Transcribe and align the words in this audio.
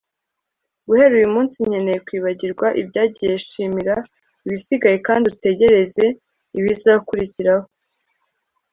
guhera 0.87 1.13
uyu 1.19 1.33
munsi, 1.35 1.55
nkeneye 1.67 1.99
kwibagirwa 2.05 2.67
ibyagiye 2.81 3.33
shimira 3.47 3.95
ibisigaye 4.45 4.97
kandi 5.07 5.25
utegereze 5.33 6.05
ibizakurikiraho 6.57 7.67